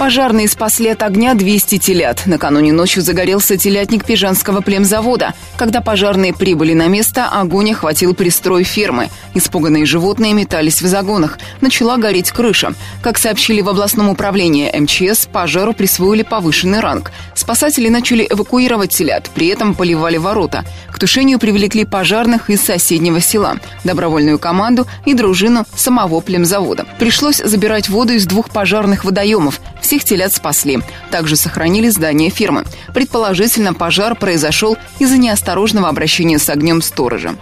Пожарные 0.00 0.48
спасли 0.48 0.88
от 0.88 1.02
огня 1.02 1.34
200 1.34 1.76
телят. 1.76 2.22
Накануне 2.24 2.72
ночью 2.72 3.02
загорелся 3.02 3.58
телятник 3.58 4.06
Пижанского 4.06 4.62
племзавода. 4.62 5.34
Когда 5.58 5.82
пожарные 5.82 6.32
прибыли 6.32 6.72
на 6.72 6.86
место, 6.86 7.28
огонь 7.28 7.72
охватил 7.72 8.14
пристрой 8.14 8.64
фермы. 8.64 9.10
Испуганные 9.34 9.84
животные 9.84 10.32
метались 10.32 10.80
в 10.80 10.86
загонах. 10.86 11.38
Начала 11.60 11.98
гореть 11.98 12.30
крыша. 12.30 12.72
Как 13.02 13.18
сообщили 13.18 13.60
в 13.60 13.68
областном 13.68 14.08
управлении 14.08 14.74
МЧС, 14.74 15.26
пожару 15.26 15.74
присвоили 15.74 16.22
повышенный 16.22 16.80
ранг. 16.80 17.12
Спасатели 17.34 17.90
начали 17.90 18.26
эвакуировать 18.28 18.92
телят, 18.92 19.28
при 19.34 19.48
этом 19.48 19.74
поливали 19.74 20.16
ворота. 20.16 20.64
К 20.90 20.98
тушению 20.98 21.38
привлекли 21.38 21.84
пожарных 21.84 22.48
из 22.48 22.62
соседнего 22.62 23.20
села, 23.20 23.56
добровольную 23.84 24.38
команду 24.38 24.86
и 25.04 25.12
дружину 25.12 25.66
самого 25.76 26.20
племзавода. 26.20 26.86
Пришлось 26.98 27.36
забирать 27.36 27.90
воду 27.90 28.14
из 28.14 28.24
двух 28.24 28.48
пожарных 28.48 29.04
водоемов. 29.04 29.60
Всех 29.90 30.04
телят 30.04 30.32
спасли. 30.32 30.78
Также 31.10 31.34
сохранили 31.34 31.88
здание 31.88 32.30
фирмы. 32.30 32.64
Предположительно, 32.94 33.74
пожар 33.74 34.14
произошел 34.14 34.76
из-за 35.00 35.18
неосторожного 35.18 35.88
обращения 35.88 36.38
с 36.38 36.48
огнем 36.48 36.80
сторожа. 36.80 37.34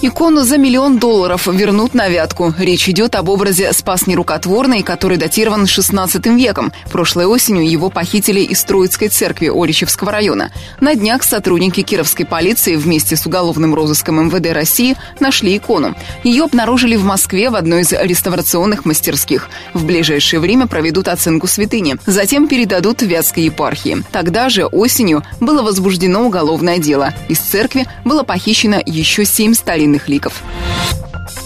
Икону 0.00 0.42
за 0.42 0.58
миллион 0.58 0.98
долларов 0.98 1.46
вернут 1.46 1.94
на 1.94 2.08
вятку. 2.08 2.54
Речь 2.56 2.88
идет 2.88 3.16
об 3.16 3.28
образе 3.28 3.72
«Спас 3.72 4.06
нерукотворный», 4.06 4.82
который 4.82 5.16
датирован 5.16 5.64
XVI 5.64 6.36
веком. 6.36 6.72
Прошлой 6.92 7.26
осенью 7.26 7.68
его 7.68 7.90
похитили 7.90 8.40
из 8.40 8.62
Троицкой 8.62 9.08
церкви 9.08 9.50
Оричевского 9.52 10.12
района. 10.12 10.52
На 10.80 10.94
днях 10.94 11.24
сотрудники 11.24 11.82
Кировской 11.82 12.26
полиции 12.26 12.76
вместе 12.76 13.16
с 13.16 13.26
уголовным 13.26 13.74
розыском 13.74 14.26
МВД 14.26 14.52
России 14.52 14.96
нашли 15.18 15.56
икону. 15.56 15.96
Ее 16.22 16.44
обнаружили 16.44 16.94
в 16.94 17.04
Москве 17.04 17.50
в 17.50 17.56
одной 17.56 17.82
из 17.82 17.92
реставрационных 17.92 18.84
мастерских. 18.84 19.48
В 19.74 19.84
ближайшее 19.84 20.38
время 20.38 20.68
проведут 20.68 21.08
оценку 21.08 21.48
святыни. 21.48 21.96
Затем 22.06 22.46
передадут 22.46 23.02
Вятской 23.02 23.44
епархии. 23.44 24.04
Тогда 24.12 24.48
же 24.48 24.66
осенью 24.66 25.24
было 25.40 25.62
возбуждено 25.62 26.24
уголовное 26.24 26.78
дело. 26.78 27.14
Из 27.28 27.38
церкви 27.40 27.86
было 28.04 28.22
похищено 28.22 28.80
еще 28.84 29.24
семь 29.24 29.54
старинных 29.68 30.08
ликов. 30.08 30.42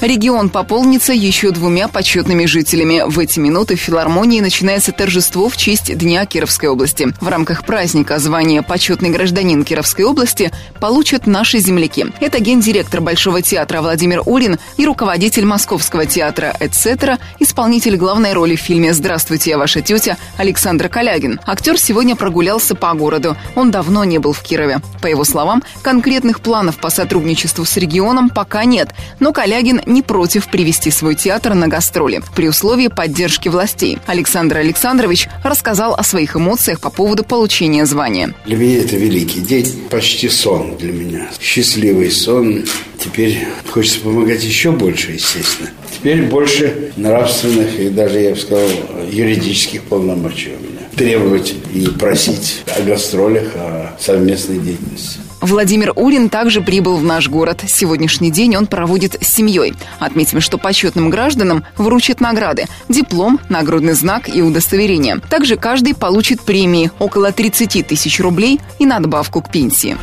Регион 0.02 0.50
пополнится 0.50 1.12
еще 1.12 1.52
двумя 1.52 1.86
почетными 1.86 2.44
жителями. 2.46 3.04
В 3.06 3.20
эти 3.20 3.38
минуты 3.38 3.76
в 3.76 3.80
филармонии 3.80 4.40
начинается 4.40 4.90
торжество 4.90 5.48
в 5.48 5.56
честь 5.56 5.96
Дня 5.96 6.26
Кировской 6.26 6.68
области. 6.68 7.14
В 7.20 7.28
рамках 7.28 7.64
праздника 7.64 8.18
звание 8.18 8.62
«Почетный 8.62 9.10
гражданин 9.10 9.62
Кировской 9.62 10.04
области» 10.04 10.50
получат 10.80 11.28
наши 11.28 11.60
земляки. 11.60 12.06
Это 12.18 12.40
гендиректор 12.40 13.00
Большого 13.00 13.42
театра 13.42 13.80
Владимир 13.80 14.22
Урин 14.26 14.58
и 14.76 14.84
руководитель 14.84 15.44
Московского 15.44 16.04
театра 16.04 16.56
«Эцетера», 16.58 17.20
исполнитель 17.38 17.96
главной 17.96 18.32
роли 18.32 18.56
в 18.56 18.60
фильме 18.60 18.94
«Здравствуйте, 18.94 19.50
я 19.50 19.58
ваша 19.58 19.82
тетя» 19.82 20.16
Александр 20.36 20.88
Калягин. 20.88 21.38
Актер 21.46 21.78
сегодня 21.78 22.16
прогулялся 22.16 22.74
по 22.74 22.92
городу. 22.94 23.36
Он 23.54 23.70
давно 23.70 24.02
не 24.02 24.18
был 24.18 24.32
в 24.32 24.42
Кирове. 24.42 24.80
По 25.00 25.06
его 25.06 25.22
словам, 25.22 25.62
конкретных 25.82 26.40
планов 26.40 26.78
по 26.78 26.90
сотрудничеству 26.90 27.64
с 27.64 27.76
регионом 27.76 28.30
пока 28.30 28.64
нет, 28.64 28.88
но 29.20 29.32
Калягин 29.32 29.80
не 29.92 30.02
против 30.02 30.48
привести 30.48 30.90
свой 30.90 31.14
театр 31.14 31.54
на 31.54 31.68
гастроли 31.68 32.22
при 32.34 32.48
условии 32.48 32.88
поддержки 32.88 33.48
властей. 33.48 33.98
Александр 34.06 34.58
Александрович 34.58 35.28
рассказал 35.44 35.94
о 35.94 36.02
своих 36.02 36.36
эмоциях 36.36 36.80
по 36.80 36.90
поводу 36.90 37.24
получения 37.24 37.86
звания. 37.86 38.34
Для 38.46 38.56
меня 38.56 38.78
это 38.78 38.96
великий 38.96 39.40
день, 39.40 39.86
почти 39.90 40.28
сон 40.28 40.76
для 40.76 40.92
меня. 40.92 41.28
Счастливый 41.40 42.10
сон. 42.10 42.64
Теперь 42.98 43.46
хочется 43.68 44.00
помогать 44.00 44.42
еще 44.42 44.72
больше, 44.72 45.12
естественно. 45.12 45.70
Теперь 45.92 46.22
больше 46.22 46.92
нравственных 46.96 47.78
и 47.78 47.88
даже, 47.88 48.20
я 48.20 48.30
бы 48.30 48.36
сказал, 48.36 48.68
юридических 49.10 49.82
полномочий 49.82 50.50
у 50.50 50.62
меня. 50.62 50.88
Требовать 50.96 51.54
и 51.72 51.86
просить 51.86 52.62
о 52.76 52.82
гастролях, 52.82 53.54
о 53.56 53.96
совместной 53.98 54.58
деятельности. 54.58 55.18
Владимир 55.42 55.92
Урин 55.96 56.30
также 56.30 56.60
прибыл 56.60 56.96
в 56.96 57.04
наш 57.04 57.28
город. 57.28 57.64
Сегодняшний 57.66 58.30
день 58.30 58.56
он 58.56 58.66
проводит 58.66 59.16
с 59.20 59.26
семьей. 59.26 59.74
Отметим, 59.98 60.40
что 60.40 60.56
почетным 60.56 61.10
гражданам 61.10 61.64
вручат 61.76 62.20
награды, 62.20 62.66
диплом, 62.88 63.40
нагрудный 63.48 63.94
знак 63.94 64.34
и 64.34 64.40
удостоверение. 64.40 65.20
Также 65.28 65.56
каждый 65.56 65.94
получит 65.94 66.40
премии 66.42 66.92
около 67.00 67.32
30 67.32 67.86
тысяч 67.86 68.20
рублей 68.20 68.60
и 68.78 68.86
надбавку 68.86 69.42
к 69.42 69.50
пенсии. 69.50 69.96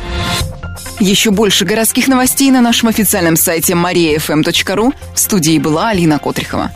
Еще 1.00 1.30
больше 1.30 1.64
городских 1.64 2.08
новостей 2.08 2.50
на 2.50 2.60
нашем 2.60 2.90
официальном 2.90 3.36
сайте 3.36 3.72
mariafm.ru. 3.72 4.92
В 5.14 5.18
студии 5.18 5.58
была 5.58 5.88
Алина 5.88 6.18
Котрихова. 6.18 6.70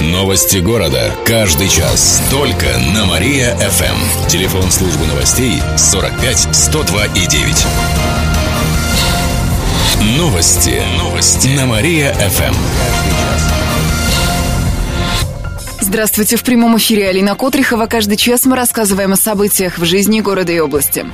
Новости 0.00 0.58
города. 0.58 1.10
Каждый 1.24 1.70
час. 1.70 2.22
Только 2.30 2.66
на 2.94 3.06
Мария-ФМ. 3.06 4.28
Телефон 4.28 4.70
службы 4.70 5.06
новостей 5.06 5.62
45 5.78 6.54
102 6.54 7.06
и 7.06 7.26
9. 7.26 7.66
Новости. 10.18 10.82
Новости. 10.98 11.48
На 11.48 11.64
Мария-ФМ. 11.64 12.54
Здравствуйте. 15.80 16.36
В 16.36 16.42
прямом 16.42 16.76
эфире 16.76 17.08
Алина 17.08 17.34
Котрихова. 17.34 17.86
Каждый 17.86 18.18
час 18.18 18.44
мы 18.44 18.54
рассказываем 18.54 19.14
о 19.14 19.16
событиях 19.16 19.78
в 19.78 19.84
жизни 19.86 20.20
города 20.20 20.52
и 20.52 20.58
области. 20.58 21.06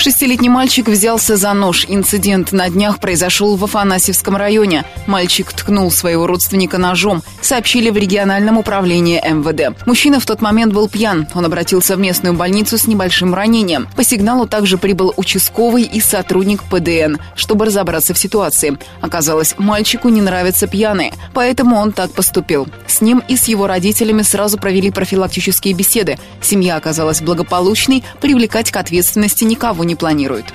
Шестилетний 0.00 0.48
мальчик 0.48 0.88
взялся 0.88 1.36
за 1.36 1.52
нож. 1.52 1.84
Инцидент 1.86 2.52
на 2.52 2.70
днях 2.70 3.00
произошел 3.00 3.56
в 3.56 3.64
Афанасьевском 3.64 4.34
районе. 4.34 4.86
Мальчик 5.06 5.52
ткнул 5.52 5.90
своего 5.90 6.26
родственника 6.26 6.78
ножом, 6.78 7.22
сообщили 7.42 7.90
в 7.90 7.98
региональном 7.98 8.56
управлении 8.56 9.20
МВД. 9.22 9.76
Мужчина 9.86 10.18
в 10.18 10.24
тот 10.24 10.40
момент 10.40 10.72
был 10.72 10.88
пьян. 10.88 11.28
Он 11.34 11.44
обратился 11.44 11.96
в 11.96 12.00
местную 12.00 12.34
больницу 12.34 12.78
с 12.78 12.86
небольшим 12.86 13.34
ранением. 13.34 13.88
По 13.94 14.02
сигналу 14.02 14.46
также 14.46 14.78
прибыл 14.78 15.12
участковый 15.18 15.82
и 15.82 16.00
сотрудник 16.00 16.62
ПДН, 16.62 17.16
чтобы 17.34 17.66
разобраться 17.66 18.14
в 18.14 18.18
ситуации. 18.18 18.78
Оказалось, 19.02 19.54
мальчику 19.58 20.08
не 20.08 20.22
нравятся 20.22 20.66
пьяные, 20.66 21.12
поэтому 21.34 21.76
он 21.76 21.92
так 21.92 22.10
поступил. 22.12 22.68
С 22.86 23.02
ним 23.02 23.22
и 23.28 23.36
с 23.36 23.48
его 23.48 23.66
родителями 23.66 24.22
сразу 24.22 24.56
провели 24.56 24.90
профилактические 24.90 25.74
беседы. 25.74 26.18
Семья 26.40 26.76
оказалась 26.76 27.20
благополучной, 27.20 28.02
привлекать 28.22 28.70
к 28.70 28.76
ответственности 28.78 29.44
никого 29.44 29.84
не 29.84 29.89
не 29.90 29.96
планирует. 29.96 30.54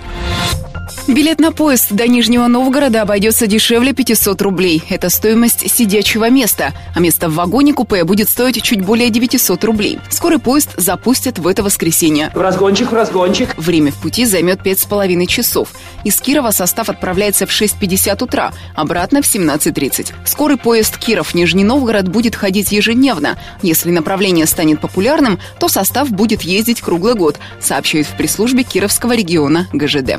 Билет 1.08 1.40
на 1.40 1.52
поезд 1.52 1.92
до 1.92 2.08
Нижнего 2.08 2.48
Новгорода 2.48 3.04
обойдется 3.04 3.46
дешевле 3.46 3.94
500 3.94 4.42
рублей. 4.42 4.82
Это 4.90 5.12
стоимость 5.12 5.72
сидячего 5.72 6.32
места, 6.32 6.74
а 6.96 7.00
место 7.00 7.30
в 7.30 7.36
вагоне 7.36 7.74
купе 7.74 8.04
будет 8.04 8.28
стоить 8.28 8.64
чуть 8.64 8.82
более 8.82 9.12
900 9.12 9.64
рублей. 9.66 10.00
Скорый 10.10 10.40
поезд 10.40 10.72
запустят 10.78 11.38
в 11.38 11.46
это 11.46 11.62
воскресенье. 11.62 12.32
В 12.34 12.42
разгончик, 12.42 12.92
в 12.92 12.96
разгончик. 12.96 13.56
Время 13.56 13.92
в 13.92 14.02
пути 14.02 14.26
займет 14.26 14.62
5,5 14.62 15.28
часов. 15.28 15.70
Из 16.04 16.20
Кирова 16.20 16.50
состав 16.50 16.90
отправляется 16.90 17.46
в 17.46 17.52
6.50 17.52 18.24
утра, 18.24 18.52
обратно 18.74 19.22
в 19.22 19.26
17.30. 19.26 20.12
Скорый 20.26 20.58
поезд 20.58 20.98
Киров-Нижний 20.98 21.64
Новгород 21.64 22.08
будет 22.08 22.36
ходить 22.36 22.72
ежедневно. 22.72 23.38
Если 23.62 23.92
направление 23.92 24.48
станет 24.48 24.82
популярным, 24.82 25.38
то 25.60 25.68
состав 25.68 26.10
будет 26.10 26.42
ездить 26.42 26.82
круглый 26.82 27.14
год, 27.14 27.38
сообщают 27.62 28.08
в 28.08 28.18
пресс-службе 28.18 28.64
Кировского 28.64 29.16
региона 29.16 29.68
ГЖД. 29.72 30.16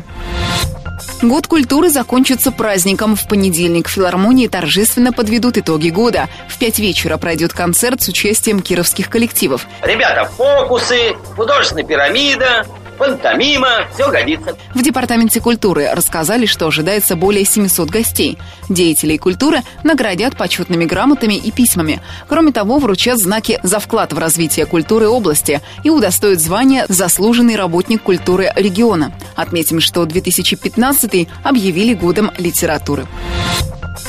Год 1.22 1.46
культуры 1.46 1.88
закончится 1.88 2.52
праздником. 2.52 3.16
В 3.16 3.26
понедельник 3.26 3.88
в 3.88 3.90
филармонии 3.90 4.48
торжественно 4.48 5.12
подведут 5.12 5.56
итоги 5.56 5.88
года. 5.88 6.28
В 6.46 6.58
пять 6.58 6.78
вечера 6.78 7.16
пройдет 7.16 7.54
концерт 7.54 8.02
с 8.02 8.08
участием 8.08 8.60
кировских 8.60 9.08
коллективов. 9.08 9.66
Ребята, 9.82 10.30
фокусы, 10.36 11.16
художественная 11.34 11.84
пирамида, 11.84 12.66
пантомима, 12.96 13.86
все 13.94 14.10
годится. 14.10 14.56
В 14.74 14.82
Департаменте 14.82 15.40
культуры 15.40 15.88
рассказали, 15.92 16.46
что 16.46 16.66
ожидается 16.66 17.16
более 17.16 17.44
700 17.44 17.90
гостей. 17.90 18.38
Деятелей 18.68 19.18
культуры 19.18 19.60
наградят 19.84 20.36
почетными 20.36 20.84
грамотами 20.84 21.34
и 21.34 21.50
письмами. 21.50 22.00
Кроме 22.28 22.52
того, 22.52 22.78
вручат 22.78 23.18
знаки 23.18 23.60
за 23.62 23.78
вклад 23.78 24.12
в 24.12 24.18
развитие 24.18 24.66
культуры 24.66 25.08
области 25.08 25.60
и 25.84 25.90
удостоят 25.90 26.40
звания 26.40 26.86
«Заслуженный 26.88 27.56
работник 27.56 28.02
культуры 28.02 28.52
региона». 28.56 29.12
Отметим, 29.34 29.80
что 29.80 30.04
2015 30.04 31.28
объявили 31.44 31.94
годом 31.94 32.30
литературы. 32.38 33.06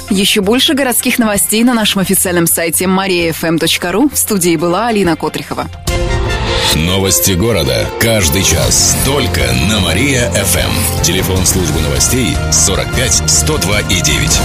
Еще 0.09 0.41
больше 0.41 0.73
городских 0.73 1.19
новостей 1.19 1.63
на 1.63 1.73
нашем 1.73 2.01
официальном 2.01 2.47
сайте 2.47 2.85
mariafm.ru. 2.85 4.13
В 4.13 4.17
студии 4.17 4.55
была 4.55 4.87
Алина 4.87 5.15
Котрихова. 5.15 5.67
Новости 6.75 7.31
города. 7.31 7.87
Каждый 7.99 8.43
час. 8.43 8.97
Только 9.05 9.41
на 9.69 9.79
Мария-ФМ. 9.79 11.01
Телефон 11.01 11.45
службы 11.45 11.79
новостей 11.79 12.35
45 12.51 13.29
102 13.29 13.79
и 13.81 14.01
9. 14.01 14.39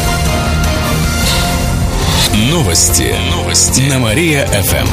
Новости. 2.50 3.14
Новости. 3.30 3.80
На 3.82 3.98
Мария-ФМ. 3.98 4.86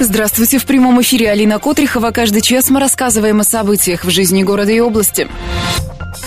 Здравствуйте, 0.00 0.58
в 0.58 0.66
прямом 0.66 1.00
эфире 1.02 1.30
Алина 1.30 1.60
Котрихова. 1.60 2.10
Каждый 2.10 2.42
час 2.42 2.70
мы 2.70 2.80
рассказываем 2.80 3.40
о 3.40 3.44
событиях 3.44 4.04
в 4.04 4.10
жизни 4.10 4.42
города 4.42 4.72
и 4.72 4.80
области. 4.80 5.28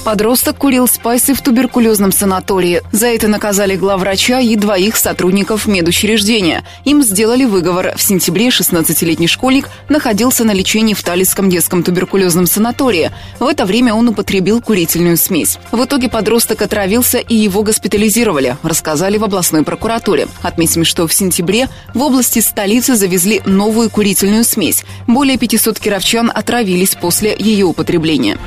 Подросток 0.05 0.57
курил 0.57 0.87
спайсы 0.87 1.33
в 1.33 1.41
туберкулезном 1.41 2.11
санатории. 2.11 2.83
За 2.91 3.07
это 3.07 3.27
наказали 3.27 3.75
главврача 3.75 4.39
и 4.39 4.55
двоих 4.55 4.97
сотрудников 4.97 5.65
медучреждения. 5.65 6.63
Им 6.83 7.01
сделали 7.01 7.43
выговор. 7.45 7.95
В 7.97 8.01
сентябре 8.03 8.49
16-летний 8.49 9.25
школьник 9.25 9.67
находился 9.89 10.43
на 10.43 10.51
лечении 10.51 10.93
в 10.93 11.01
Талицком 11.01 11.49
детском 11.49 11.81
туберкулезном 11.81 12.45
санатории. 12.45 13.09
В 13.39 13.47
это 13.47 13.65
время 13.65 13.95
он 13.95 14.07
употребил 14.07 14.61
курительную 14.61 15.17
смесь. 15.17 15.57
В 15.71 15.83
итоге 15.83 16.07
подросток 16.07 16.61
отравился 16.61 17.17
и 17.17 17.33
его 17.33 17.63
госпитализировали, 17.63 18.57
рассказали 18.61 19.17
в 19.17 19.23
областной 19.23 19.63
прокуратуре. 19.63 20.27
Отметим, 20.43 20.85
что 20.85 21.07
в 21.07 21.13
сентябре 21.15 21.67
в 21.95 22.01
области 22.03 22.41
столицы 22.41 22.95
завезли 22.95 23.41
новую 23.47 23.89
курительную 23.89 24.43
смесь. 24.43 24.83
Более 25.07 25.39
500 25.39 25.79
кировчан 25.79 26.31
отравились 26.31 26.93
после 26.93 27.35
ее 27.39 27.65
употребления. 27.65 28.37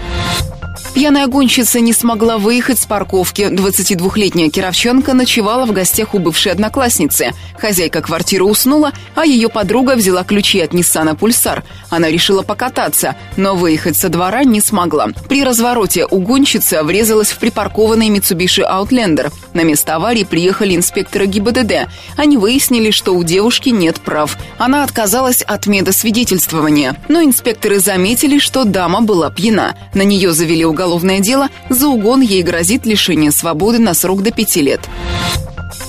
Пьяная 0.95 1.27
гонщица 1.27 1.81
не 1.81 1.93
смогла 1.93 2.39
выехать 2.39 2.79
с 2.79 2.87
парковки. 2.87 3.43
22-летняя 3.43 4.51
кировчанка 4.51 5.15
ночевала 5.15 5.67
в 5.67 5.73
гостях 5.73 6.15
у 6.15 6.19
бывшей 6.19 6.53
одноклассницы. 6.53 7.33
Хозяйка 7.59 8.01
квартиры 8.03 8.45
уснула, 8.45 8.93
а 9.15 9.25
ее 9.25 9.49
подруга 9.49 9.97
взяла 9.97 10.25
ключи 10.25 10.61
от 10.61 10.73
Ниссана 10.73 11.15
Пульсар. 11.15 11.65
Она 11.91 12.09
решила 12.09 12.43
покататься, 12.43 13.17
но 13.37 13.55
выехать 13.57 13.97
со 13.97 14.09
двора 14.09 14.45
не 14.45 14.61
смогла. 14.61 15.09
При 15.29 15.43
развороте 15.43 16.07
у 16.07 16.19
гонщицы 16.21 16.83
врезалась 16.83 17.31
в 17.31 17.39
припаркованный 17.39 18.09
Mitsubishi 18.09 18.65
Outlander. 18.69 19.33
На 19.55 19.63
место 19.63 19.97
аварии 19.97 20.25
приехали 20.25 20.77
инспекторы 20.77 21.27
ГИБДД. 21.27 21.89
Они 22.17 22.37
выяснили, 22.37 22.91
что 22.91 23.15
у 23.15 23.25
девушки 23.25 23.71
нет 23.71 24.01
прав. 24.01 24.37
Она 24.57 24.85
отказалась 24.85 25.43
от 25.43 25.67
медосвидетельствования. 25.67 26.97
Но 27.09 27.23
инспекторы 27.23 27.81
заметили, 27.81 28.39
что 28.39 28.65
дама 28.65 29.01
была 29.01 29.31
пьяна. 29.31 29.77
На 29.95 30.03
нее 30.03 30.33
завели 30.33 30.65
уголовное 30.69 31.21
дело, 31.21 31.49
за 31.69 31.89
угон 31.89 32.21
ей 32.21 32.43
грозит 32.43 32.87
лишение 32.87 33.31
свободы 33.31 33.79
на 33.79 33.95
срок 33.95 34.23
до 34.23 34.31
пяти 34.31 34.63
лет. 34.63 34.81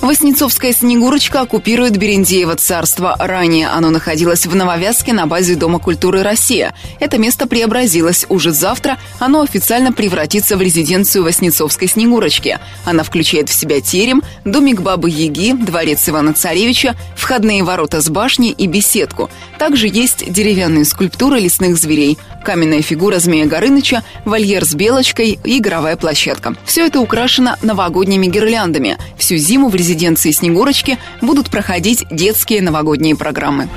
Воснецовская 0.02 0.72
Снегурочка 0.72 1.42
оккупирует 1.42 1.98
Берендеево 1.98 2.56
царство. 2.56 3.18
Ранее 3.20 3.68
оно 3.68 3.90
находилось 3.90 4.46
в 4.46 4.56
Нововязке 4.56 5.12
на 5.12 5.28
базе 5.28 5.56
Дома 5.56 5.80
культуры 5.80 6.24
«Россия». 6.24 6.74
Это 7.02 7.18
место 7.18 7.48
преобразилось. 7.48 8.26
Уже 8.30 8.54
завтра 8.54 8.98
оно 9.20 9.42
официально 9.42 9.92
превратится 9.92 10.56
в 10.56 10.62
резиденцию 10.62 11.26
Воснецовской 11.26 11.90
Снегурочки. 11.90 12.60
Она 12.86 13.04
включает 13.04 13.50
в 13.50 13.54
себя 13.54 13.82
терем, 13.82 14.24
домик 14.46 14.80
Бабы-Яги, 14.80 15.52
дворец 15.52 16.08
Ивана-Царевича, 16.08 16.96
входные 17.18 17.64
ворота 17.64 18.00
с 18.00 18.10
башней 18.10 18.52
и 18.52 18.68
беседку. 18.68 19.30
Также 19.58 19.90
есть 19.90 20.32
деревянные 20.32 20.86
скульптуры 20.86 21.42
лесных 21.42 21.76
зверей, 21.78 22.18
каменная 22.46 22.82
фигура 22.82 23.20
Змея 23.20 23.46
Горыныча, 23.48 24.04
вольер 24.24 24.64
с 24.64 24.74
белочкой 24.74 25.38
и 25.44 25.58
игровая 25.58 25.98
площадка. 25.98 26.56
Все 26.64 26.88
это 26.88 27.02
украшено 27.02 27.58
новогодними 27.62 28.28
гирляндами. 28.28 28.98
Всю 29.18 29.36
зиму 29.36 29.68
в 29.68 29.76
резиденции 29.76 29.89
резиденции 29.90 30.32
Снегурочки 30.32 31.00
будут 31.22 31.50
проходить 31.50 32.06
детские 32.12 32.62
новогодние 32.62 33.16
программы. 33.16 33.70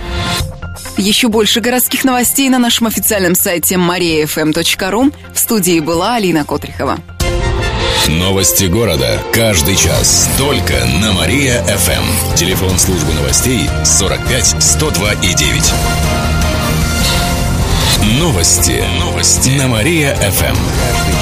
Еще 0.98 1.28
больше 1.28 1.60
городских 1.60 2.04
новостей 2.04 2.50
на 2.50 2.58
нашем 2.58 2.86
официальном 2.86 3.34
сайте 3.34 3.76
mariafm.ru. 3.76 5.14
В 5.32 5.38
студии 5.38 5.80
была 5.80 6.16
Алина 6.16 6.44
Котрихова. 6.44 6.98
Новости 8.08 8.64
города. 8.64 9.22
Каждый 9.32 9.76
час. 9.76 10.28
Только 10.36 10.74
на 11.00 11.12
Мария-ФМ. 11.12 12.34
Телефон 12.36 12.78
службы 12.78 13.12
новостей 13.14 13.70
45 13.84 14.56
102 14.62 15.12
и 15.14 15.34
9. 15.34 15.72
Новости. 18.18 18.84
Новости. 19.00 19.50
На 19.50 19.68
Мария-ФМ. 19.68 20.56
Каждый. 20.56 21.21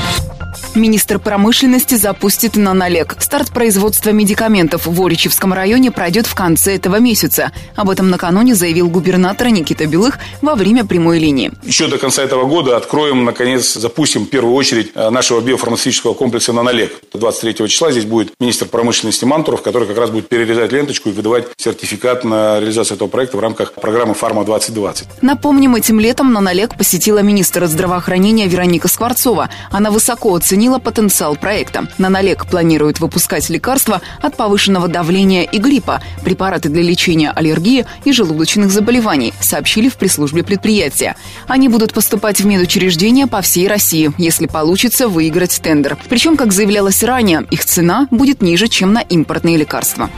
Министр 0.73 1.19
промышленности 1.19 1.95
запустит 1.95 2.55
нанолек. 2.55 3.17
Старт 3.19 3.51
производства 3.51 4.11
медикаментов 4.11 4.85
в 4.85 5.05
Оричевском 5.05 5.51
районе 5.51 5.91
пройдет 5.91 6.27
в 6.27 6.33
конце 6.33 6.77
этого 6.77 6.97
месяца. 6.97 7.51
Об 7.75 7.89
этом 7.89 8.09
накануне 8.09 8.55
заявил 8.55 8.87
губернатор 8.87 9.49
Никита 9.49 9.85
Белых 9.85 10.19
во 10.41 10.55
время 10.55 10.85
прямой 10.85 11.19
линии. 11.19 11.51
Еще 11.63 11.87
до 11.87 11.97
конца 11.97 12.23
этого 12.23 12.45
года 12.45 12.77
откроем, 12.77 13.25
наконец, 13.25 13.73
запустим 13.73 14.23
в 14.23 14.29
первую 14.29 14.55
очередь 14.55 14.91
э, 14.95 15.09
нашего 15.09 15.41
биофармацевтического 15.41 16.13
комплекса 16.13 16.53
«Нанолек». 16.53 16.93
23 17.13 17.67
числа 17.67 17.91
здесь 17.91 18.05
будет 18.05 18.31
министр 18.39 18.67
промышленности 18.67 19.25
Мантуров, 19.25 19.63
который 19.63 19.89
как 19.89 19.97
раз 19.97 20.09
будет 20.09 20.29
перерезать 20.29 20.71
ленточку 20.71 21.09
и 21.09 21.11
выдавать 21.11 21.47
сертификат 21.57 22.23
на 22.23 22.61
реализацию 22.61 22.95
этого 22.95 23.09
проекта 23.09 23.35
в 23.35 23.41
рамках 23.41 23.73
программы 23.73 24.13
«Фарма-2020». 24.13 25.03
Напомним, 25.21 25.75
этим 25.75 25.99
летом 25.99 26.31
«Нанолек» 26.31 26.77
посетила 26.77 27.19
министра 27.19 27.67
здравоохранения 27.67 28.47
Вероника 28.47 28.87
Скворцова. 28.87 29.49
Она 29.69 29.91
высоко 29.91 30.33
оценила 30.33 30.60
оценила 30.61 30.77
потенциал 30.77 31.35
проекта. 31.35 31.87
Нанолек 31.97 32.45
планирует 32.45 32.99
выпускать 32.99 33.49
лекарства 33.49 33.99
от 34.21 34.37
повышенного 34.37 34.87
давления 34.87 35.41
и 35.41 35.57
гриппа, 35.57 36.03
препараты 36.23 36.69
для 36.69 36.83
лечения 36.83 37.31
аллергии 37.31 37.87
и 38.05 38.11
желудочных 38.11 38.69
заболеваний, 38.69 39.33
сообщили 39.41 39.89
в 39.89 39.95
пресс-службе 39.95 40.43
предприятия. 40.43 41.15
Они 41.47 41.67
будут 41.67 41.93
поступать 41.93 42.41
в 42.41 42.45
медучреждения 42.45 43.25
по 43.25 43.41
всей 43.41 43.67
России, 43.67 44.11
если 44.19 44.45
получится 44.45 45.07
выиграть 45.07 45.59
тендер. 45.63 45.97
Причем, 46.09 46.37
как 46.37 46.53
заявлялось 46.53 47.01
ранее, 47.01 47.43
их 47.49 47.65
цена 47.65 48.07
будет 48.11 48.43
ниже, 48.43 48.67
чем 48.67 48.93
на 48.93 48.99
импортные 48.99 49.57
лекарства. 49.57 50.11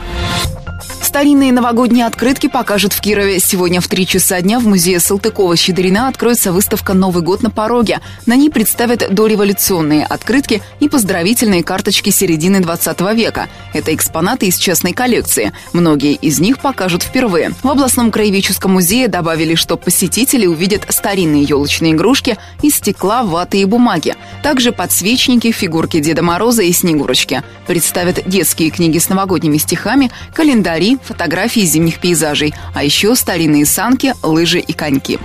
Старинные 1.14 1.52
новогодние 1.52 2.06
открытки 2.06 2.48
покажут 2.48 2.92
в 2.92 3.00
Кирове. 3.00 3.38
Сегодня 3.38 3.80
в 3.80 3.86
3 3.86 4.04
часа 4.04 4.40
дня 4.40 4.58
в 4.58 4.66
музее 4.66 4.98
Салтыкова-Щедрина 4.98 6.08
откроется 6.08 6.50
выставка 6.50 6.92
«Новый 6.92 7.22
год 7.22 7.40
на 7.40 7.50
пороге». 7.50 8.00
На 8.26 8.34
ней 8.34 8.50
представят 8.50 9.14
дореволюционные 9.14 10.06
открытки 10.06 10.60
и 10.80 10.88
поздравительные 10.88 11.62
карточки 11.62 12.10
середины 12.10 12.58
20 12.58 13.00
века. 13.14 13.48
Это 13.72 13.94
экспонаты 13.94 14.46
из 14.46 14.56
частной 14.56 14.92
коллекции. 14.92 15.52
Многие 15.72 16.14
из 16.14 16.40
них 16.40 16.58
покажут 16.58 17.04
впервые. 17.04 17.52
В 17.62 17.70
областном 17.70 18.10
краеведческом 18.10 18.72
музее 18.72 19.06
добавили, 19.06 19.54
что 19.54 19.76
посетители 19.76 20.46
увидят 20.46 20.84
старинные 20.88 21.44
елочные 21.44 21.92
игрушки 21.92 22.38
из 22.60 22.74
стекла, 22.74 23.22
ваты 23.22 23.60
и 23.60 23.64
бумаги. 23.66 24.16
Также 24.42 24.72
подсвечники, 24.72 25.52
фигурки 25.52 26.00
Деда 26.00 26.24
Мороза 26.24 26.64
и 26.64 26.72
Снегурочки. 26.72 27.44
Представят 27.68 28.28
детские 28.28 28.70
книги 28.70 28.98
с 28.98 29.08
новогодними 29.08 29.58
стихами, 29.58 30.10
календари, 30.34 30.98
фотографии 31.04 31.60
зимних 31.60 32.00
пейзажей, 32.00 32.54
а 32.74 32.82
еще 32.82 33.14
старинные 33.14 33.66
санки, 33.66 34.14
лыжи 34.22 34.58
и 34.58 34.72
коньки. 34.72 35.18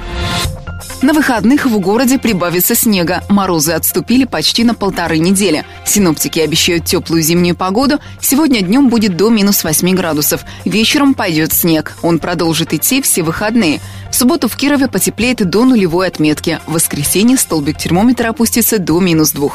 На 1.02 1.14
выходных 1.14 1.66
в 1.66 1.80
городе 1.80 2.20
прибавится 2.20 2.76
снега. 2.76 3.24
Морозы 3.30 3.72
отступили 3.72 4.26
почти 4.26 4.64
на 4.64 4.74
полторы 4.74 5.18
недели. 5.18 5.66
Синоптики 5.86 6.40
обещают 6.40 6.86
теплую 6.86 7.22
зимнюю 7.22 7.56
погоду. 7.56 8.00
Сегодня 8.22 8.62
днем 8.62 8.90
будет 8.90 9.16
до 9.16 9.30
минус 9.30 9.64
8 9.64 9.96
градусов. 9.96 10.42
Вечером 10.66 11.14
пойдет 11.14 11.54
снег. 11.54 11.96
Он 12.02 12.20
продолжит 12.20 12.74
идти 12.74 13.02
все 13.02 13.24
выходные. 13.24 13.80
В 14.12 14.16
субботу 14.16 14.50
в 14.50 14.56
Кирове 14.58 14.88
потеплеет 14.88 15.50
до 15.50 15.64
нулевой 15.64 16.08
отметки. 16.08 16.60
В 16.68 16.74
воскресенье 16.74 17.38
столбик 17.38 17.78
термометра 17.78 18.30
опустится 18.30 18.78
до 18.78 19.00
минус 19.00 19.32
2. 19.32 19.50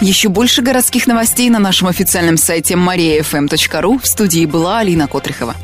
Еще 0.00 0.28
больше 0.28 0.62
городских 0.62 1.06
новостей 1.06 1.48
на 1.50 1.58
нашем 1.58 1.88
официальном 1.88 2.36
сайте 2.36 2.74
mariafm.ru. 2.74 4.00
В 4.02 4.06
студии 4.06 4.46
была 4.46 4.78
Алина 4.80 5.06
Котрихова. 5.08 5.54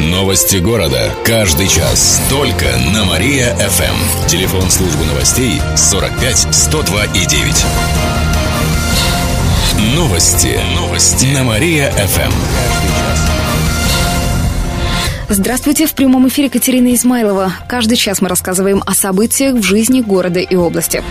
Новости 0.00 0.56
города. 0.56 1.12
Каждый 1.24 1.68
час. 1.68 2.20
Только 2.30 2.66
на 2.92 3.04
Мария-ФМ. 3.04 4.26
Телефон 4.26 4.70
службы 4.70 5.04
новостей 5.04 5.60
45 5.76 6.54
102 6.54 7.04
и 7.04 7.26
9. 7.26 7.64
Новости. 9.94 10.58
Новости. 10.76 11.26
На 11.26 11.44
Мария-ФМ. 11.44 12.32
Здравствуйте, 15.28 15.86
в 15.86 15.94
прямом 15.94 16.28
эфире 16.28 16.50
Катерина 16.50 16.92
Измайлова. 16.94 17.54
Каждый 17.66 17.96
час 17.96 18.20
мы 18.20 18.28
рассказываем 18.28 18.82
о 18.84 18.92
событиях 18.92 19.54
в 19.54 19.62
жизни 19.62 20.02
города 20.02 20.40
и 20.40 20.56
области. 20.56 21.02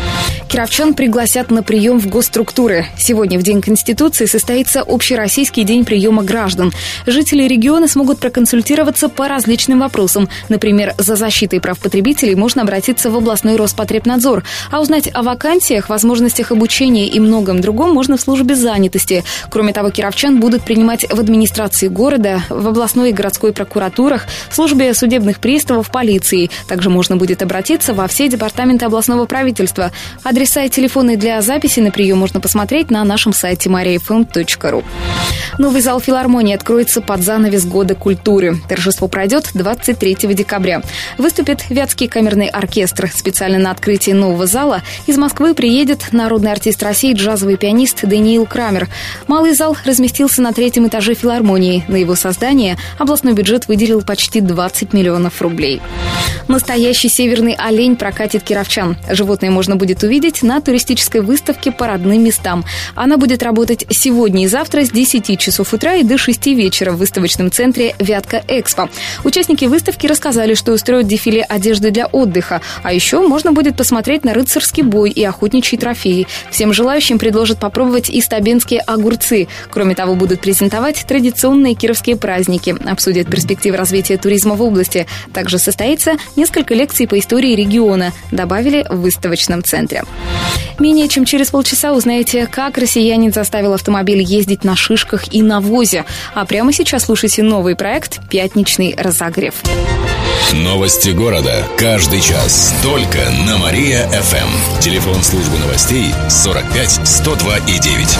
Кировчан 0.51 0.95
пригласят 0.95 1.49
на 1.49 1.63
прием 1.63 1.97
в 1.97 2.07
госструктуры. 2.07 2.85
Сегодня, 2.97 3.39
в 3.39 3.41
День 3.41 3.61
Конституции, 3.61 4.25
состоится 4.25 4.81
Общероссийский 4.81 5.63
день 5.63 5.85
приема 5.85 6.23
граждан. 6.23 6.73
Жители 7.07 7.47
региона 7.47 7.87
смогут 7.87 8.19
проконсультироваться 8.19 9.07
по 9.07 9.29
различным 9.29 9.79
вопросам. 9.79 10.27
Например, 10.49 10.93
за 10.97 11.15
защитой 11.15 11.61
прав 11.61 11.79
потребителей 11.79 12.35
можно 12.35 12.63
обратиться 12.63 13.09
в 13.09 13.15
областной 13.15 13.55
Роспотребнадзор. 13.55 14.43
А 14.71 14.81
узнать 14.81 15.09
о 15.13 15.23
вакансиях, 15.23 15.87
возможностях 15.87 16.51
обучения 16.51 17.07
и 17.07 17.17
многом 17.21 17.61
другом 17.61 17.93
можно 17.93 18.17
в 18.17 18.21
службе 18.21 18.55
занятости. 18.55 19.23
Кроме 19.49 19.71
того, 19.71 19.89
кировчан 19.89 20.41
будут 20.41 20.63
принимать 20.63 21.05
в 21.09 21.17
администрации 21.17 21.87
города, 21.87 22.43
в 22.49 22.67
областной 22.67 23.11
и 23.11 23.13
городской 23.13 23.53
прокуратурах, 23.53 24.25
службе 24.51 24.93
судебных 24.95 25.39
приставов, 25.39 25.89
полиции. 25.91 26.49
Также 26.67 26.89
можно 26.89 27.15
будет 27.15 27.41
обратиться 27.41 27.93
во 27.93 28.05
все 28.09 28.27
департаменты 28.27 28.83
областного 28.83 29.23
правительства. 29.23 29.93
Адрес 30.25 30.40
Адреса 30.41 30.63
и 30.63 30.69
телефоны 30.69 31.17
для 31.17 31.39
записи 31.43 31.81
на 31.81 31.91
прием 31.91 32.17
можно 32.17 32.39
посмотреть 32.39 32.89
на 32.89 33.03
нашем 33.03 33.31
сайте 33.31 33.69
mariafm.ru. 33.69 34.83
Новый 35.59 35.81
зал 35.81 35.99
филармонии 35.99 36.55
откроется 36.55 36.99
под 37.01 37.21
занавес 37.21 37.63
Года 37.65 37.93
культуры. 37.93 38.57
Торжество 38.67 39.07
пройдет 39.07 39.51
23 39.53 40.15
декабря. 40.33 40.81
Выступит 41.19 41.69
Вятский 41.69 42.07
камерный 42.07 42.47
оркестр. 42.47 43.11
Специально 43.13 43.59
на 43.59 43.69
открытие 43.69 44.15
нового 44.15 44.47
зала 44.47 44.81
из 45.05 45.15
Москвы 45.15 45.53
приедет 45.53 46.11
народный 46.11 46.51
артист 46.51 46.81
России, 46.81 47.13
джазовый 47.13 47.57
пианист 47.57 48.03
Даниил 48.03 48.47
Крамер. 48.47 48.87
Малый 49.27 49.53
зал 49.53 49.77
разместился 49.85 50.41
на 50.41 50.53
третьем 50.53 50.87
этаже 50.87 51.13
филармонии. 51.13 51.85
На 51.87 51.97
его 51.97 52.15
создание 52.15 52.77
областной 52.97 53.33
бюджет 53.33 53.67
выделил 53.67 54.01
почти 54.01 54.41
20 54.41 54.93
миллионов 54.93 55.39
рублей. 55.39 55.81
Настоящий 56.47 57.09
северный 57.09 57.53
олень 57.53 57.95
прокатит 57.95 58.41
кировчан. 58.41 58.97
Животное 59.07 59.51
можно 59.51 59.75
будет 59.75 60.01
увидеть 60.01 60.30
на 60.41 60.61
туристической 60.61 61.21
выставке 61.21 61.71
по 61.71 61.87
родным 61.87 62.23
местам. 62.23 62.63
Она 62.95 63.17
будет 63.17 63.43
работать 63.43 63.85
сегодня 63.89 64.45
и 64.45 64.47
завтра 64.47 64.85
с 64.85 64.89
10 64.89 65.39
часов 65.39 65.73
утра 65.73 65.95
и 65.95 66.03
до 66.03 66.17
6 66.17 66.47
вечера 66.47 66.91
в 66.91 66.97
выставочном 66.97 67.51
центре 67.51 67.95
«Вятка 67.99 68.43
Экспо». 68.47 68.89
Участники 69.23 69.65
выставки 69.65 70.07
рассказали, 70.07 70.53
что 70.53 70.71
устроят 70.71 71.07
дефиле 71.07 71.43
одежды 71.43 71.91
для 71.91 72.07
отдыха. 72.07 72.61
А 72.83 72.93
еще 72.93 73.25
можно 73.27 73.51
будет 73.51 73.77
посмотреть 73.77 74.23
на 74.23 74.33
рыцарский 74.33 74.83
бой 74.83 75.09
и 75.11 75.23
охотничьи 75.23 75.77
трофеи. 75.77 76.27
Всем 76.49 76.73
желающим 76.73 77.19
предложат 77.19 77.59
попробовать 77.59 78.09
и 78.09 78.21
огурцы. 78.77 79.47
Кроме 79.69 79.95
того, 79.95 80.15
будут 80.15 80.41
презентовать 80.41 81.05
традиционные 81.07 81.75
кировские 81.75 82.15
праздники, 82.15 82.75
обсудят 82.85 83.27
перспективы 83.27 83.77
развития 83.77 84.17
туризма 84.17 84.55
в 84.55 84.61
области. 84.61 85.07
Также 85.33 85.59
состоится 85.59 86.13
несколько 86.35 86.73
лекций 86.73 87.07
по 87.07 87.17
истории 87.19 87.55
региона, 87.55 88.13
добавили 88.31 88.85
в 88.89 89.01
выставочном 89.01 89.63
центре. 89.63 90.03
Менее 90.79 91.07
чем 91.07 91.25
через 91.25 91.51
полчаса 91.51 91.93
узнаете, 91.93 92.47
как 92.47 92.77
россиянин 92.77 93.31
заставил 93.31 93.73
автомобиль 93.73 94.21
ездить 94.21 94.63
на 94.63 94.75
шишках 94.75 95.31
и 95.31 95.43
навозе. 95.43 96.05
А 96.33 96.45
прямо 96.45 96.73
сейчас 96.73 97.05
слушайте 97.05 97.43
новый 97.43 97.75
проект 97.75 98.19
«Пятничный 98.29 98.95
разогрев». 98.97 99.53
Новости 100.53 101.09
города. 101.09 101.63
Каждый 101.77 102.19
час. 102.19 102.73
Только 102.83 103.19
на 103.45 103.57
Мария-ФМ. 103.57 104.81
Телефон 104.81 105.21
службы 105.23 105.57
новостей 105.59 106.13
45 106.29 107.07
102 107.07 107.57
и 107.57 107.79
9. 107.79 108.17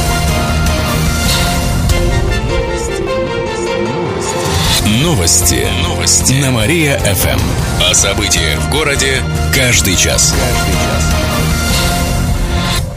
Новости. 5.03 5.67
Новости. 5.84 6.34
На 6.34 6.51
Мария-ФМ. 6.51 7.39
О 7.89 7.93
событиях 7.93 8.60
в 8.60 8.72
городе 8.72 9.22
каждый 9.53 9.96
час. 9.96 10.34
Каждый 10.34 10.74
час. 10.74 11.31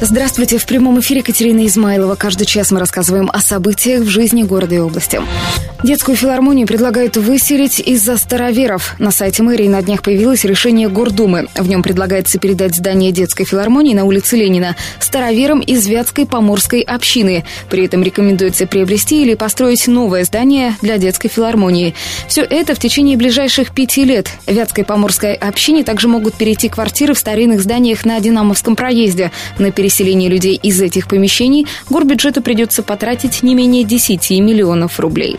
Здравствуйте. 0.00 0.58
В 0.58 0.66
прямом 0.66 0.98
эфире 1.00 1.22
Катерина 1.22 1.64
Измайлова. 1.66 2.16
Каждый 2.16 2.46
час 2.46 2.70
мы 2.70 2.80
рассказываем 2.80 3.30
о 3.32 3.40
событиях 3.40 4.02
в 4.02 4.08
жизни 4.08 4.42
города 4.42 4.74
и 4.74 4.78
области. 4.78 5.20
Детскую 5.84 6.16
филармонию 6.16 6.66
предлагают 6.66 7.18
выселить 7.18 7.78
из-за 7.78 8.16
староверов. 8.16 8.94
На 8.98 9.10
сайте 9.10 9.42
мэрии 9.42 9.68
на 9.68 9.82
днях 9.82 10.02
появилось 10.02 10.44
решение 10.44 10.88
Гордумы. 10.88 11.46
В 11.54 11.68
нем 11.68 11.82
предлагается 11.82 12.38
передать 12.38 12.74
здание 12.74 13.12
детской 13.12 13.44
филармонии 13.44 13.92
на 13.92 14.04
улице 14.04 14.36
Ленина 14.36 14.76
староверам 14.98 15.60
из 15.60 15.86
Вятской 15.86 16.24
поморской 16.24 16.80
общины. 16.80 17.44
При 17.68 17.84
этом 17.84 18.02
рекомендуется 18.02 18.66
приобрести 18.66 19.22
или 19.22 19.34
построить 19.34 19.86
новое 19.86 20.24
здание 20.24 20.74
для 20.80 20.96
детской 20.96 21.28
филармонии. 21.28 21.94
Все 22.28 22.40
это 22.40 22.74
в 22.74 22.78
течение 22.78 23.18
ближайших 23.18 23.72
пяти 23.72 24.04
лет. 24.04 24.30
Вятской 24.46 24.84
поморской 24.84 25.34
общине 25.34 25.84
также 25.84 26.08
могут 26.08 26.32
перейти 26.32 26.70
квартиры 26.70 27.12
в 27.12 27.18
старинных 27.18 27.60
зданиях 27.60 28.06
на 28.06 28.18
Динамовском 28.20 28.74
проезде. 28.74 29.32
На 29.58 29.70
переселение 29.85 30.31
людей 30.31 30.59
из 30.62 30.81
этих 30.81 31.07
помещений 31.09 31.67
горбюджету 31.91 32.41
придется 32.41 32.83
потратить 32.83 33.43
не 33.43 33.55
менее 33.55 33.85
10 33.85 34.31
миллионов 34.31 34.99
рублей. 34.99 35.38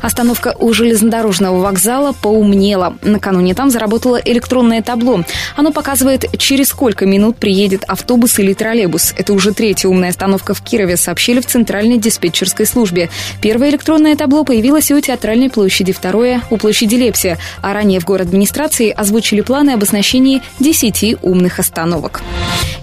Остановка 0.00 0.54
у 0.58 0.72
железнодорожного 0.72 1.60
вокзала 1.60 2.12
поумнела. 2.12 2.96
Накануне 3.02 3.54
там 3.54 3.70
заработало 3.70 4.16
электронное 4.16 4.80
табло. 4.80 5.24
Оно 5.56 5.72
показывает, 5.72 6.24
через 6.38 6.68
сколько 6.68 7.04
минут 7.04 7.36
приедет 7.36 7.84
автобус 7.86 8.38
или 8.38 8.54
троллейбус. 8.54 9.12
Это 9.14 9.34
уже 9.34 9.52
третья 9.52 9.88
умная 9.88 10.08
остановка 10.08 10.54
в 10.54 10.62
Кирове, 10.62 10.96
сообщили 10.96 11.40
в 11.40 11.46
Центральной 11.46 11.98
диспетчерской 11.98 12.64
службе. 12.64 13.10
Первое 13.42 13.68
электронное 13.68 14.16
табло 14.16 14.44
появилось 14.44 14.90
у 14.90 14.98
Театральной 15.00 15.50
площади, 15.50 15.92
второе– 15.92 16.40
у 16.50 16.56
площади 16.56 16.94
Лепсия. 16.94 17.36
А 17.60 17.74
ранее 17.74 18.00
в 18.00 18.06
город 18.06 18.28
администрации 18.28 18.90
озвучили 18.90 19.42
планы 19.42 19.72
об 19.72 19.82
оснащении 19.82 20.40
10 20.60 21.16
умных 21.20 21.58
остановок. 21.58 22.22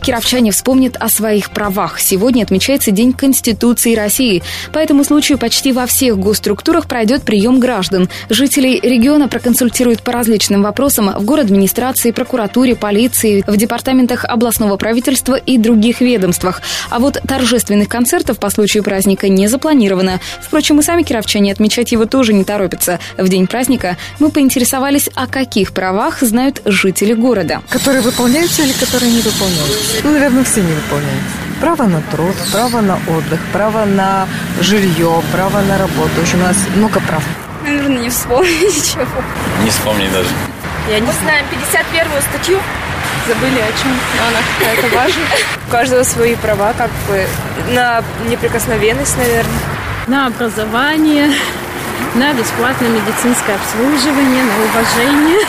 Кировчане 0.03 0.51
вспомнят 0.51 0.97
о 0.99 1.07
своих 1.07 1.49
правах. 1.51 1.97
Сегодня 1.97 2.43
отмечается 2.43 2.91
День 2.91 3.13
Конституции 3.13 3.95
России. 3.95 4.43
По 4.73 4.79
этому 4.79 5.05
случаю 5.05 5.37
почти 5.37 5.71
во 5.71 5.85
всех 5.85 6.19
госструктурах 6.19 6.87
пройдет 6.87 7.23
прием 7.23 7.61
граждан. 7.61 8.09
Жителей 8.29 8.81
региона 8.81 9.29
проконсультируют 9.29 10.03
по 10.03 10.11
различным 10.11 10.61
вопросам 10.61 11.09
в 11.17 11.23
город 11.23 11.45
администрации, 11.45 12.11
прокуратуре, 12.11 12.75
полиции, 12.75 13.45
в 13.47 13.55
департаментах 13.55 14.25
областного 14.25 14.75
правительства 14.75 15.35
и 15.35 15.57
других 15.57 16.01
ведомствах. 16.01 16.61
А 16.89 16.99
вот 16.99 17.21
торжественных 17.25 17.87
концертов 17.87 18.39
по 18.39 18.49
случаю 18.49 18.83
праздника 18.83 19.29
не 19.29 19.47
запланировано. 19.47 20.19
Впрочем, 20.41 20.81
и 20.81 20.83
сами 20.83 21.03
кировчане 21.03 21.53
отмечать 21.53 21.93
его 21.93 22.03
тоже 22.03 22.33
не 22.33 22.43
торопятся. 22.43 22.99
В 23.17 23.29
день 23.29 23.47
праздника 23.47 23.95
мы 24.19 24.31
поинтересовались, 24.31 25.09
о 25.15 25.27
каких 25.27 25.71
правах 25.71 26.19
знают 26.19 26.61
жители 26.65 27.13
города. 27.13 27.61
Которые 27.69 28.01
выполняются 28.01 28.63
или 28.63 28.73
которые 28.73 29.09
не 29.09 29.21
выполняются? 29.21 29.92
Ну, 30.03 30.11
наверное, 30.11 30.43
все 30.43 30.61
не 30.61 30.73
выполняются. 30.73 31.35
Право 31.61 31.83
на 31.83 32.01
труд, 32.01 32.35
право 32.51 32.81
на 32.81 32.95
отдых, 33.07 33.39
право 33.53 33.85
на 33.85 34.27
жилье, 34.59 35.21
право 35.31 35.61
на 35.61 35.77
работу. 35.77 36.09
В 36.17 36.21
общем, 36.21 36.39
у 36.39 36.43
нас 36.43 36.57
много 36.75 36.99
прав. 37.01 37.23
Наверное, 37.63 37.99
не 37.99 38.09
вспомню 38.09 38.51
ничего. 38.61 39.05
Не 39.63 39.69
вспомню 39.69 40.09
даже. 40.11 40.29
Я 40.89 40.99
не 40.99 41.11
знаю, 41.23 41.45
51-ю 41.51 42.21
статью 42.29 42.59
забыли 43.27 43.59
о 43.59 43.71
чем, 43.81 43.91
но 43.91 44.27
она 44.27 44.39
какая-то 44.59 44.95
важная. 44.97 45.27
У 45.67 45.71
каждого 45.71 46.03
свои 46.03 46.35
права, 46.35 46.73
как 46.77 46.89
бы 47.07 47.25
на 47.73 48.03
неприкосновенность, 48.29 49.17
наверное. 49.17 49.59
На 50.07 50.27
образование, 50.27 51.31
на 52.15 52.33
бесплатное 52.33 52.89
медицинское 52.89 53.55
обслуживание, 53.55 54.43
на 54.43 54.53
уважение 54.65 55.39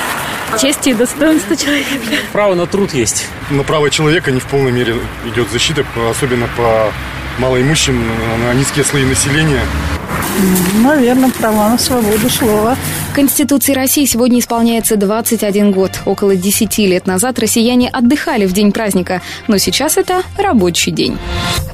чести 0.60 0.90
и 0.90 0.94
достоинства 0.94 1.56
человека. 1.56 2.16
Право 2.32 2.54
на 2.54 2.66
труд 2.66 2.94
есть. 2.94 3.26
На 3.50 3.62
право 3.62 3.90
человека 3.90 4.30
не 4.30 4.40
в 4.40 4.46
полной 4.46 4.72
мере 4.72 4.96
идет 5.26 5.50
защита, 5.50 5.84
особенно 6.10 6.48
по 6.56 6.92
малоимущим, 7.38 8.06
на 8.46 8.54
низкие 8.54 8.84
слои 8.84 9.04
населения. 9.04 9.62
Наверное, 10.82 11.30
права 11.30 11.70
на 11.70 11.78
свободу 11.78 12.28
слова. 12.30 12.76
Конституции 13.14 13.74
России 13.74 14.06
сегодня 14.06 14.40
исполняется 14.40 14.96
21 14.96 15.70
год. 15.70 15.92
Около 16.04 16.34
10 16.34 16.78
лет 16.78 17.06
назад 17.06 17.38
россияне 17.38 17.88
отдыхали 17.88 18.44
в 18.44 18.52
день 18.52 18.72
праздника, 18.72 19.22
но 19.46 19.56
сейчас 19.58 19.96
это 19.96 20.22
рабочий 20.36 20.90
день. 20.90 21.16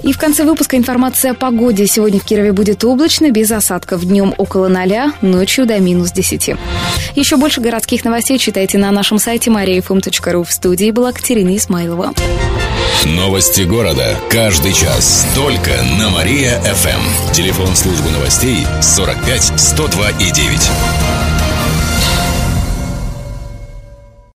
И 0.03 0.13
в 0.13 0.19
конце 0.19 0.45
выпуска 0.45 0.77
информация 0.77 1.31
о 1.31 1.35
погоде. 1.35 1.87
Сегодня 1.87 2.21
в 2.21 2.25
Кирове 2.25 2.53
будет 2.53 2.85
облачно, 2.85 3.31
без 3.31 3.51
осадков. 3.51 4.05
Днем 4.05 4.35
около 4.37 4.69
ноля, 4.69 5.15
ночью 5.23 5.65
до 5.65 5.79
минус 5.79 6.13
10. 6.13 6.57
Еще 7.17 7.37
больше 7.39 7.63
городских 7.63 8.05
новостей 8.05 8.39
читайте 8.39 8.77
на 8.77 8.91
нашем 8.91 9.19
сайте 9.19 9.51
mariafm.ru. 9.51 10.45
В 10.45 10.53
студии 10.53 10.91
была 10.91 11.13
Катерина 11.13 11.57
Исмайлова. 11.57 12.13
Новости 13.07 13.63
города. 13.63 14.15
Каждый 14.29 14.75
час. 14.75 15.27
Только 15.35 15.71
на 15.99 16.11
Мария-ФМ. 16.11 17.33
Телефон 17.33 17.75
службы 17.75 18.11
новостей 18.11 18.67
45 18.83 19.59
102 19.59 20.11
и 20.11 20.31
9. 20.31 20.71